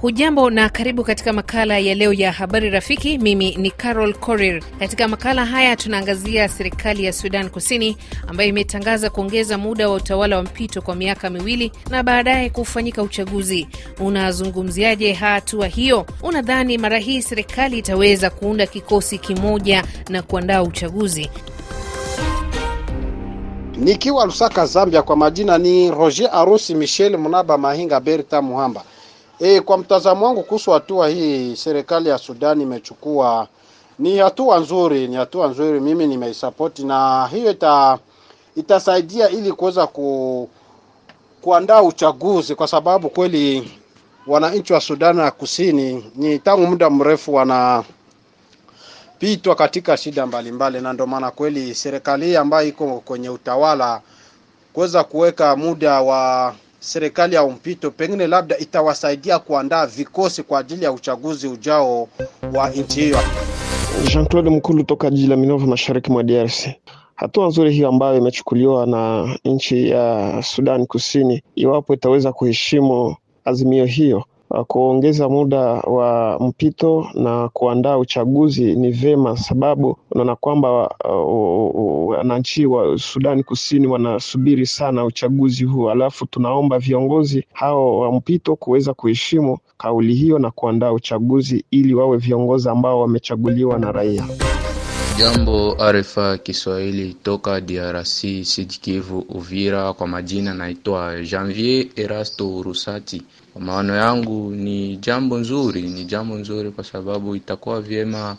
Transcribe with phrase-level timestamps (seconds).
[0.00, 3.18] Hujambo na karibu katika makala ya leo ya habari rafiki.
[3.18, 4.62] Mimi ni Carol Korir.
[4.78, 10.42] Katika makala haya tunaangazia serikali ya Sudan Kusini ambayo imetangaza kuongeza muda wa utawala wa
[10.42, 13.68] mpito kwa miaka miwili na baadaye kufanyika uchaguzi.
[13.98, 16.06] Unazungumziaje hatua hiyo?
[16.22, 21.30] Unadhani mara hii serikali itaweza kuunda kikosi kimoja na kuandaa uchaguzi?
[23.80, 28.82] Nikiwa Lusaka, Zambia, kwa majina ni Roger Arusi Michel Munaba Mahinga Berta Muhamba.
[29.38, 33.48] E, kwa mtazamo wangu kuhusu hatua hii serikali ya Sudani imechukua
[33.98, 37.98] ni hatua nzuri, ni hatua nzuri, mimi nimeisapoti, na hiyo ita,
[38.56, 40.48] itasaidia ili kuweza ku,
[41.42, 43.72] kuandaa uchaguzi, kwa sababu kweli
[44.26, 47.34] wananchi wa Sudani ya Kusini ni tangu muda mrefu
[49.22, 54.00] wanapitwa katika shida mbalimbali, na ndio maana kweli serikali hii ambayo iko kwenye utawala
[54.72, 60.92] kuweza kuweka muda wa serikali ya mpito pengine labda itawasaidia kuandaa vikosi kwa ajili ya
[60.92, 62.08] uchaguzi ujao
[62.54, 63.18] wa nchi hiyo.
[64.12, 66.68] Jean Claude Mkulu toka jiji la Minova, mashariki mwa DRC.
[67.14, 74.24] Hatua nzuri hiyo ambayo imechukuliwa na nchi ya Sudan Kusini, iwapo itaweza kuheshimu azimio hiyo
[74.66, 80.70] kuongeza muda wa mpito na kuandaa uchaguzi ni vema, sababu unaona kwamba
[82.06, 85.90] wananchi uh, uh, wa Sudani Kusini wanasubiri sana uchaguzi huu.
[85.90, 92.16] Alafu tunaomba viongozi hao wa mpito kuweza kuheshimu kauli hiyo na kuandaa uchaguzi ili wawe
[92.16, 94.26] viongozi ambao wamechaguliwa na raia.
[95.18, 99.92] Jambo RFA Kiswahili toka DRC Sud Kivu Uvira.
[99.92, 103.22] Kwa majina naitwa Janvier Erasto Urusati.
[103.52, 108.36] Kwa maono yangu ni jambo nzuri, ni jambo nzuri kwa sababu itakuwa vyema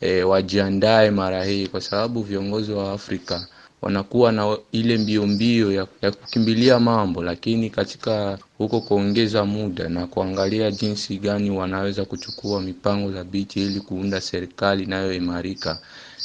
[0.00, 3.46] e, wajiandae mara hii, kwa sababu viongozi wa Afrika
[3.82, 10.06] wanakuwa na ile mbio mbio ya, ya kukimbilia mambo, lakini katika huko kuongeza muda na
[10.06, 15.78] kuangalia jinsi gani wanaweza kuchukua mipango thabiti ili kuunda serikali inayoimarika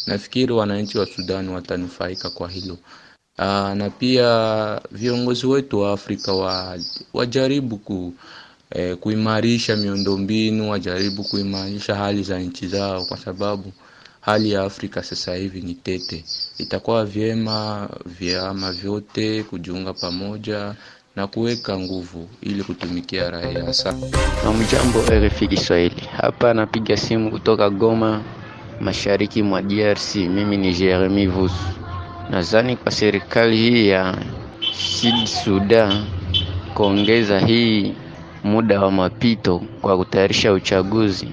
[0.07, 2.77] nafikiri wananchi wa Sudani watanufaika kwa hilo.
[3.39, 6.77] Aa, na pia viongozi wetu wa Afrika wa,
[7.13, 8.13] wajaribu ku,
[8.71, 13.71] eh, kuimarisha miundombinu, wajaribu kuimarisha hali za nchi zao, kwa sababu
[14.21, 16.23] hali ya Afrika sasa hivi ni tete.
[16.57, 20.75] Itakuwa vyema vyama vyote kujiunga pamoja
[21.15, 23.67] na kuweka nguvu ili kutumikia raia.
[23.67, 24.17] Asante.
[24.43, 28.21] Hamjambo RFI Kiswahili, hapa napiga simu kutoka Goma
[28.81, 30.15] mashariki mwa DRC.
[30.15, 31.55] Mimi ni Jeremy Vusu.
[32.29, 34.17] Nadhani kwa serikali hii ya
[34.73, 36.05] Sud Sudan
[36.73, 37.93] kuongeza hii
[38.43, 41.27] muda wa mapito kwa kutayarisha uchaguzi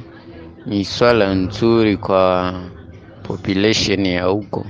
[0.66, 2.54] ni swala nzuri kwa
[3.22, 4.66] population ya huko,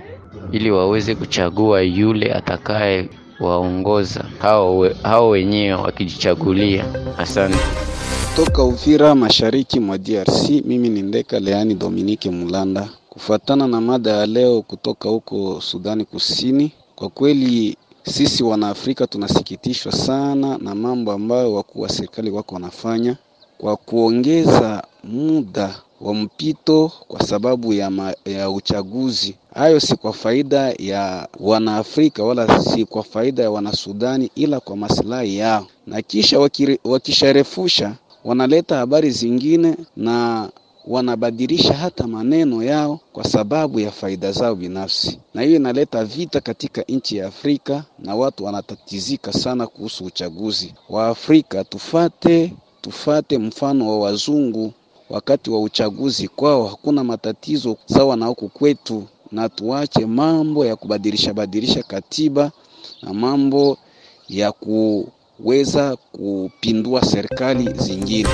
[0.53, 3.09] ili waweze kuchagua yule atakaye
[3.41, 4.25] waongoza
[5.03, 6.85] hao, wenyewe wakijichagulia.
[7.19, 7.59] Asante.
[8.37, 12.89] Toka Uvira mashariki mwa DRC, mimi ni Ndeka Leani Dominike Mulanda.
[13.13, 20.59] Kufuatana na mada ya leo kutoka huko Sudani Kusini, kwa kweli sisi wanaafrika tunasikitishwa sana
[20.59, 23.17] na mambo ambayo wakuu wa serikali wako wanafanya
[23.59, 29.35] kwa kuongeza muda wa mpito kwa sababu ya, ma, ya uchaguzi.
[29.55, 35.37] Hayo si kwa faida ya wanaafrika wala si kwa faida ya wanasudani, ila kwa masilahi
[35.37, 36.39] yao, na kisha
[36.85, 37.95] wakisharefusha
[38.25, 40.49] wanaleta habari zingine na
[40.87, 46.83] wanabadilisha hata maneno yao kwa sababu ya faida zao binafsi, na hiyo inaleta vita katika
[46.89, 51.65] nchi ya Afrika na watu wanatatizika sana kuhusu uchaguzi wa Afrika.
[51.65, 54.73] Tufate, tufate mfano wa wazungu
[55.11, 61.35] wakati wa uchaguzi, kwao hakuna matatizo sawa na huku kwetu, na tuache mambo ya kubadilisha
[61.35, 62.51] badilisha katiba
[63.03, 63.79] na mambo
[64.29, 68.29] ya kuweza kupindua serikali zingine.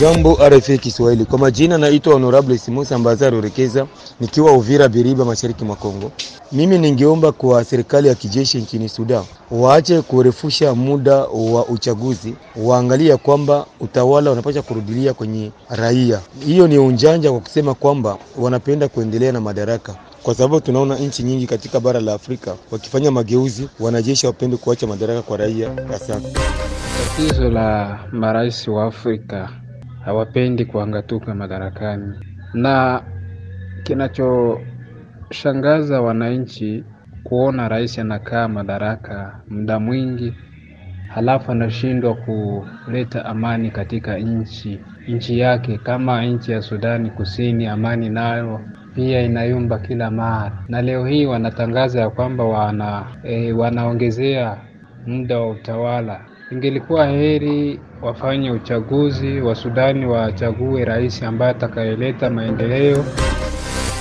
[0.00, 3.86] Jambo RFI Kiswahili, kwa majina naitwa Honorable Simosi Mbazaro Rekeza,
[4.20, 6.12] nikiwa Uvira Biriba, mashariki mwa Kongo.
[6.52, 13.66] Mimi ningeomba kwa serikali ya kijeshi nchini Sudan waache kurefusha muda wa uchaguzi, waangalia kwamba
[13.80, 16.20] utawala unapasha kurudilia kwenye raia.
[16.46, 21.46] Hiyo ni unjanja kwa kusema kwamba wanapenda kuendelea na madaraka kwa sababu tunaona nchi nyingi
[21.46, 25.70] katika bara la Afrika wakifanya mageuzi, wanajeshi wapende kuacha madaraka kwa raia.
[25.94, 26.32] Asante.
[27.16, 29.48] Tatizo la marais wa Afrika
[30.08, 32.14] hawapendi kuangatuka madarakani,
[32.54, 33.02] na
[33.82, 36.84] kinachoshangaza wananchi
[37.24, 40.34] kuona rais anakaa madaraka muda mwingi,
[41.08, 48.60] halafu anashindwa kuleta amani katika nchi nchi yake, kama nchi ya Sudani Kusini, amani nayo
[48.94, 54.56] pia inayumba kila mara, na leo hii wanatangaza ya kwamba wana e, wanaongezea
[55.06, 56.20] muda wa utawala.
[56.52, 63.04] Ingelikuwa heri wafanye uchaguzi wa Sudani, wachague rais ambaye atakayeleta maendeleo.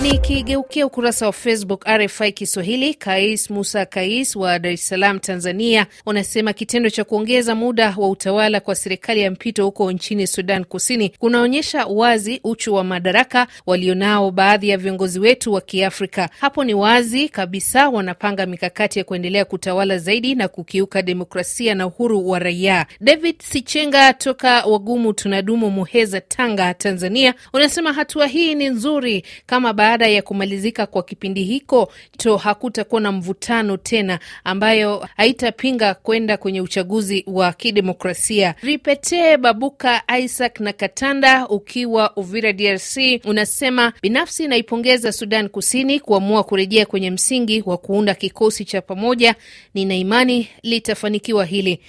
[0.01, 6.53] Nikigeukia ukurasa wa Facebook RFI Kiswahili, Kais Musa Kais wa Dar es Salaam, Tanzania, unasema
[6.53, 11.85] kitendo cha kuongeza muda wa utawala kwa serikali ya mpito huko nchini Sudan Kusini kunaonyesha
[11.85, 16.29] wazi uchu wa madaraka walionao baadhi ya viongozi wetu wa Kiafrika.
[16.39, 22.29] Hapo ni wazi kabisa wanapanga mikakati ya kuendelea kutawala zaidi na kukiuka demokrasia na uhuru
[22.29, 22.85] wa raia.
[23.01, 30.07] David Sichenga toka Wagumu Tunadumu, Muheza, Tanga, Tanzania, unasema hatua hii ni nzuri kama baada
[30.07, 37.23] ya kumalizika kwa kipindi hiko to hakutakuwa na mvutano tena, ambayo haitapinga kwenda kwenye uchaguzi
[37.27, 38.55] wa kidemokrasia.
[38.61, 46.85] Ripete Babuka Isaac na Katanda ukiwa Uvira, DRC, unasema binafsi naipongeza Sudan Kusini kuamua kurejea
[46.85, 49.35] kwenye msingi wa kuunda kikosi cha pamoja.
[49.73, 51.79] Nina imani litafanikiwa hili.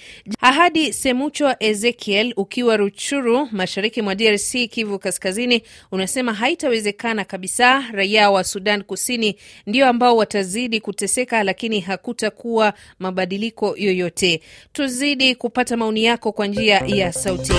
[0.41, 5.61] Ahadi Semucho Ezekiel ukiwa Ruchuru, mashariki mwa DRC, Kivu Kaskazini,
[5.91, 9.35] unasema haitawezekana kabisa raia wa Sudan Kusini
[9.67, 14.41] ndio ambao watazidi kuteseka, lakini hakutakuwa mabadiliko yoyote.
[14.73, 17.53] Tuzidi kupata maoni yako kwa njia ya sauti.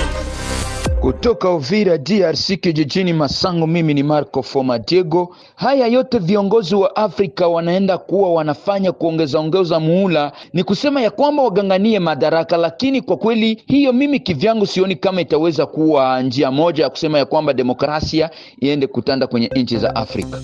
[1.00, 5.36] Kutoka Uvira DRC kijijini Masango, mimi ni Marco Foma Diego.
[5.56, 11.42] Haya yote viongozi wa Afrika wanaenda kuwa wanafanya kuongeza ongeza muhula, ni kusema ya kwamba
[11.42, 16.90] waganganie madaraka, lakini kwa kweli hiyo mimi kivyangu sioni kama itaweza kuwa njia moja ya
[16.90, 18.30] kusema ya kwamba demokrasia
[18.60, 20.40] iende kutanda kwenye nchi za Afrika.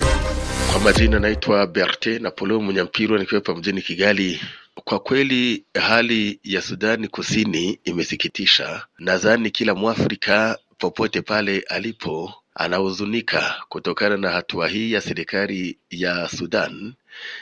[0.71, 4.39] Kwa majina naitwa Berte Napoleo Munyampirwa nikiwa hapa mjini Kigali.
[4.83, 8.85] Kwa kweli hali ya Sudani Kusini imesikitisha.
[8.99, 16.93] Nadhani kila Mwafrika popote pale alipo anahuzunika kutokana na hatua hii ya serikali ya Sudan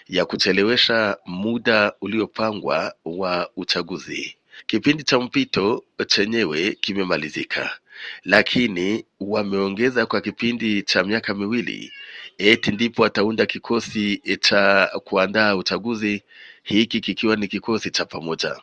[0.10, 4.36] ya kuchelewesha muda uliopangwa wa uchaguzi.
[4.68, 7.78] Kipindi cha mpito chenyewe kimemalizika,
[8.24, 11.92] lakini wameongeza kwa kipindi cha miaka miwili,
[12.38, 16.24] eti ndipo ataunda kikosi cha kuandaa uchaguzi
[16.65, 18.56] hiki kikiwa ni kikosi cha pamoja.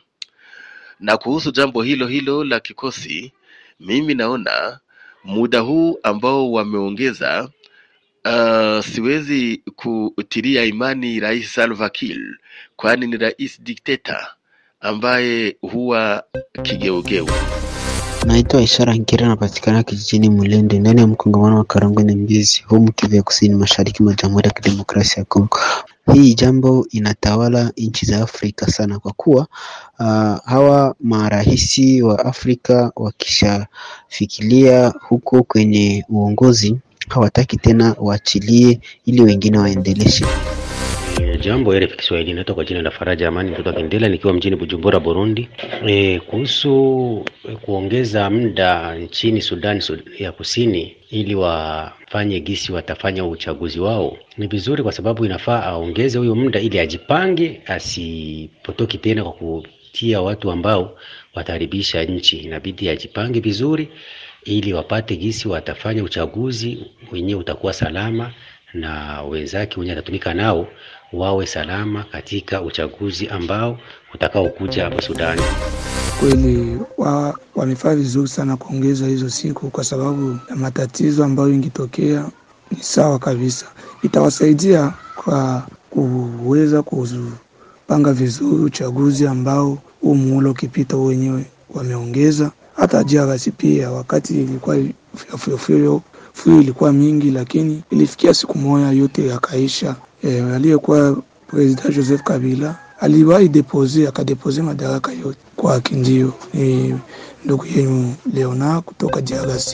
[0.99, 3.31] Na kuhusu jambo hilo hilo la kikosi,
[3.79, 4.79] mimi naona
[5.23, 7.49] muda huu ambao wameongeza,
[8.25, 12.37] uh, siwezi kutilia imani Rais Salva Kiir,
[12.75, 14.33] kwani ni rais dikteta
[14.81, 16.23] ambaye huwa
[16.63, 17.27] kigeugeu.
[18.25, 23.15] Naitwa Ishara Nkira, napatikana kijijini Mulende ndani ya mkongamano wa Karangwe na Mbizi, humu Kivu
[23.15, 25.59] ya Kusini, mashariki mwa Jamhuri ya Kidemokrasia ya Kongo.
[26.13, 29.47] Hii jambo inatawala nchi za Afrika sana kwa kuwa
[29.99, 30.05] uh,
[30.45, 36.75] hawa marahisi wa Afrika wakishafikilia huko kwenye uongozi
[37.09, 40.25] hawataki tena waachilie ili wengine waendeleshe.
[41.21, 44.99] Jambo RFI Kiswahili, naitwa kwa jina la Faraja Amani mtoto wa Kendela nikiwa mjini Bujumbura,
[44.99, 45.49] Burundi.
[45.87, 47.25] E, kuhusu
[47.61, 49.81] kuongeza muda nchini Sudan
[50.19, 56.35] ya Kusini ili wafanye gisi watafanya uchaguzi wao, ni vizuri kwa sababu inafaa aongeze huyo
[56.35, 60.97] muda ili ajipange, asipotoki tena kwa kutia watu ambao
[61.35, 62.37] wataharibisha nchi.
[62.37, 63.89] Inabidi ajipange vizuri
[64.45, 66.77] ili wapate gisi watafanya uchaguzi
[67.11, 68.31] wenyewe utakuwa salama
[68.73, 70.67] na wenzake wenye atatumika nao
[71.13, 73.77] wawe salama katika uchaguzi ambao
[74.13, 75.41] utakaokuja hapo Sudani.
[76.19, 82.25] Kweli wa, wamefanya vizuri sana kuongeza hizo siku, kwa sababu ya matatizo ambayo ingetokea
[82.71, 83.65] ni sawa kabisa,
[84.03, 92.51] itawasaidia kwa kuweza kupanga vizuri uchaguzi ambao huu muhula ukipita wenyewe wameongeza.
[92.75, 94.77] Hata jia basi pia wakati ilikuwa
[95.57, 96.01] fuyo
[96.33, 99.95] fuyo ilikuwa mingi, lakini ilifikia siku moja yote yakaisha.
[100.23, 101.15] E, aliyekuwa
[101.47, 106.33] President Joseph Kabila aliwahi depose akadepose madaraka yote kwa kindio.
[106.53, 106.99] Ni
[107.45, 109.73] ndugu yenu Leona kutoka DRC.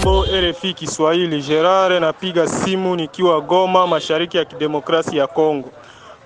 [0.00, 5.68] Mbo RFI Kiswahili, Gerard napiga simu nikiwa Goma, mashariki ya kidemokrasia ya Kongo.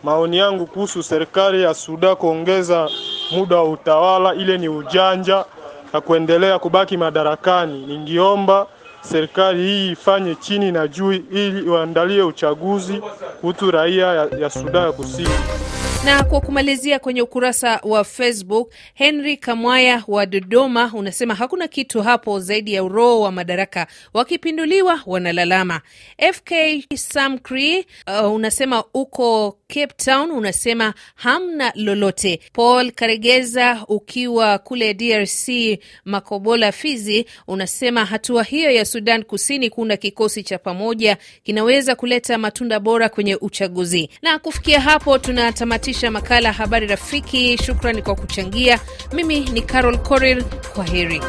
[0.04, 2.88] Maoni yangu kuhusu serikali ya Suda kuongeza
[3.32, 5.44] muda wa utawala, ile ni ujanja
[5.92, 7.86] na kuendelea kubaki madarakani.
[7.86, 8.66] Ningiomba
[9.10, 13.00] serikali hii ifanye chini na juu ili iandalie uchaguzi
[13.40, 15.28] kuhusu raia ya, ya Sudan ya Kusini.
[16.04, 22.40] Na kwa kumalizia kwenye ukurasa wa Facebook, Henry Kamwaya wa Dodoma unasema hakuna kitu hapo
[22.40, 25.80] zaidi ya uroho wa madaraka, wakipinduliwa wanalalama.
[26.32, 26.52] FK
[26.96, 27.86] Samcree
[28.22, 32.40] uh, unasema uko Cape Town unasema hamna lolote.
[32.52, 35.48] Paul Karegeza ukiwa kule DRC
[36.04, 42.80] Makobola, Fizi, unasema hatua hiyo ya Sudan Kusini kuunda kikosi cha pamoja kinaweza kuleta matunda
[42.80, 44.10] bora kwenye uchaguzi.
[44.22, 47.58] Na kufikia hapo tunatamatisha makala Habari Rafiki.
[47.66, 48.80] Shukrani kwa kuchangia.
[49.12, 50.44] Mimi ni Carol Korir,
[50.74, 51.20] kwa heri.